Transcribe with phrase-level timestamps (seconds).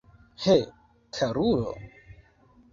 [0.43, 0.55] He,
[1.15, 1.77] karulo!